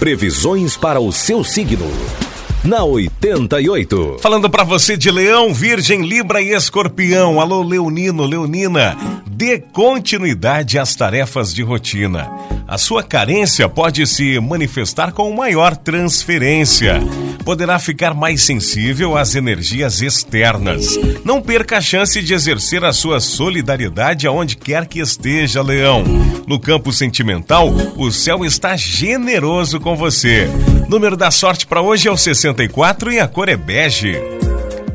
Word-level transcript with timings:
Previsões 0.00 0.78
para 0.78 0.98
o 0.98 1.12
seu 1.12 1.44
signo. 1.44 1.86
Na 2.64 2.82
88. 2.82 4.16
Falando 4.22 4.48
para 4.48 4.64
você 4.64 4.96
de 4.96 5.10
Leão, 5.10 5.52
Virgem, 5.52 6.00
Libra 6.00 6.40
e 6.40 6.54
Escorpião. 6.54 7.38
Alô, 7.38 7.62
Leonino, 7.62 8.24
Leonina. 8.24 8.96
Dê 9.26 9.58
continuidade 9.58 10.78
às 10.78 10.94
tarefas 10.94 11.52
de 11.52 11.62
rotina. 11.62 12.30
A 12.66 12.78
sua 12.78 13.02
carência 13.02 13.68
pode 13.68 14.06
se 14.06 14.40
manifestar 14.40 15.12
com 15.12 15.30
maior 15.34 15.76
transferência. 15.76 16.98
Poderá 17.44 17.78
ficar 17.78 18.14
mais 18.14 18.42
sensível 18.42 19.16
às 19.16 19.34
energias 19.34 20.02
externas. 20.02 20.98
Não 21.24 21.40
perca 21.40 21.78
a 21.78 21.80
chance 21.80 22.20
de 22.22 22.34
exercer 22.34 22.84
a 22.84 22.92
sua 22.92 23.20
solidariedade 23.20 24.26
aonde 24.26 24.56
quer 24.56 24.86
que 24.86 25.00
esteja, 25.00 25.62
Leão. 25.62 26.04
No 26.46 26.58
campo 26.58 26.92
sentimental, 26.92 27.70
o 27.96 28.10
céu 28.10 28.44
está 28.44 28.76
generoso 28.76 29.80
com 29.80 29.96
você. 29.96 30.48
Número 30.88 31.16
da 31.16 31.30
sorte 31.30 31.66
para 31.66 31.80
hoje 31.80 32.08
é 32.08 32.10
o 32.10 32.16
64 32.16 33.12
e 33.12 33.20
a 33.20 33.28
cor 33.28 33.48
é 33.48 33.56
bege. 33.56 34.16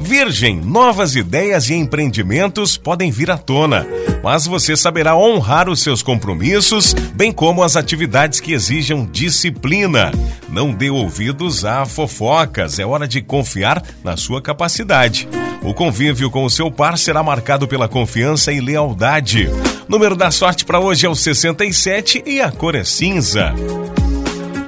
Virgem, 0.06 0.62
novas 0.62 1.16
ideias 1.16 1.68
e 1.72 1.74
empreendimentos 1.74 2.78
podem 2.78 3.10
vir 3.10 3.32
à 3.32 3.40
tona, 3.40 3.88
mas 4.24 4.46
você 4.46 4.78
saberá 4.78 5.18
honrar 5.18 5.68
os 5.68 5.82
seus 5.82 6.04
compromissos, 6.04 6.94
bem 7.16 7.32
como 7.32 7.64
as 7.64 7.76
atividades 7.76 8.40
que 8.40 8.54
exijam 8.54 9.04
disciplina. 9.12 10.12
Não 10.48 10.72
dê 10.72 10.92
ouvidos 10.92 11.66
a 11.66 11.88
fofocas, 11.88 12.78
é 12.78 12.86
hora 12.86 13.08
de 13.08 13.20
confiar 13.20 13.84
na 14.04 14.16
sua 14.16 14.44
capacidade. 14.44 15.28
O 15.64 15.74
convívio 15.74 16.30
com 16.30 16.46
o 16.46 16.52
seu 16.52 16.70
par 16.70 17.00
será 17.00 17.24
marcado 17.24 17.68
pela 17.68 17.88
confiança 17.88 18.54
e 18.54 18.62
lealdade. 18.62 19.50
Número 19.90 20.16
da 20.16 20.30
sorte 20.30 20.66
para 20.66 20.80
hoje 20.80 21.08
é 21.08 21.10
o 21.10 21.16
67 21.16 22.22
e 22.28 22.40
a 22.40 22.52
cor 22.52 22.76
é 22.76 22.84
cinza. 22.84 23.56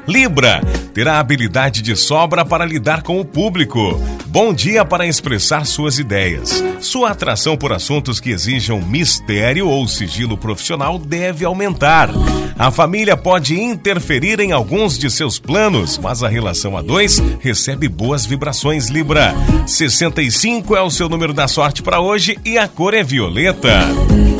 Libra 0.07 0.61
terá 0.93 1.19
habilidade 1.19 1.81
de 1.81 1.95
sobra 1.95 2.45
para 2.45 2.65
lidar 2.65 3.03
com 3.03 3.19
o 3.19 3.25
público. 3.25 4.01
Bom 4.27 4.53
dia 4.53 4.85
para 4.85 5.05
expressar 5.05 5.65
suas 5.65 5.99
ideias. 5.99 6.63
Sua 6.79 7.11
atração 7.11 7.57
por 7.57 7.73
assuntos 7.73 8.19
que 8.19 8.29
exijam 8.29 8.81
mistério 8.81 9.67
ou 9.67 9.87
sigilo 9.87 10.37
profissional 10.37 10.97
deve 10.97 11.43
aumentar. 11.43 12.09
A 12.57 12.71
família 12.71 13.17
pode 13.17 13.59
interferir 13.59 14.39
em 14.39 14.53
alguns 14.53 14.97
de 14.97 15.11
seus 15.11 15.37
planos, 15.37 15.97
mas 15.97 16.23
a 16.23 16.29
relação 16.29 16.77
a 16.77 16.81
dois 16.81 17.21
recebe 17.41 17.89
boas 17.89 18.25
vibrações, 18.25 18.87
Libra. 18.87 19.35
65 19.65 20.75
é 20.75 20.81
o 20.81 20.89
seu 20.89 21.09
número 21.09 21.33
da 21.33 21.47
sorte 21.47 21.83
para 21.83 21.99
hoje 21.99 22.39
e 22.45 22.57
a 22.57 22.67
cor 22.67 22.93
é 22.93 23.03
violeta. 23.03 24.36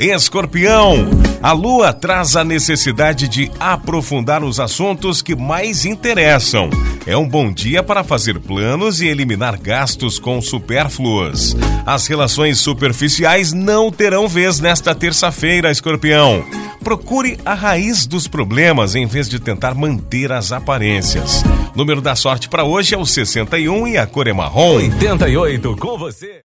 Escorpião, 0.00 0.94
a 1.42 1.52
lua 1.52 1.92
traz 1.92 2.34
a 2.34 2.42
necessidade 2.42 3.28
de 3.28 3.50
aprofundar 3.60 4.42
os 4.42 4.58
assuntos 4.58 5.20
que 5.20 5.36
mais 5.36 5.84
interessam. 5.84 6.70
É 7.06 7.14
um 7.18 7.28
bom 7.28 7.52
dia 7.52 7.82
para 7.82 8.02
fazer 8.02 8.40
planos 8.40 9.02
e 9.02 9.08
eliminar 9.08 9.60
gastos 9.60 10.18
com 10.18 10.40
supérfluos. 10.40 11.54
As 11.84 12.06
relações 12.06 12.58
superficiais 12.60 13.52
não 13.52 13.92
terão 13.92 14.26
vez 14.26 14.58
nesta 14.58 14.94
terça-feira, 14.94 15.70
Escorpião. 15.70 16.42
Procure 16.82 17.38
a 17.44 17.52
raiz 17.52 18.06
dos 18.06 18.26
problemas 18.26 18.94
em 18.94 19.04
vez 19.04 19.28
de 19.28 19.38
tentar 19.38 19.74
manter 19.74 20.32
as 20.32 20.50
aparências. 20.50 21.44
Número 21.76 22.00
da 22.00 22.16
sorte 22.16 22.48
para 22.48 22.64
hoje 22.64 22.94
é 22.94 22.98
o 22.98 23.04
61 23.04 23.86
e 23.86 23.98
a 23.98 24.06
cor 24.06 24.26
é 24.26 24.32
marrom. 24.32 24.76
88 24.76 25.76
com 25.76 25.98
você. 25.98 26.38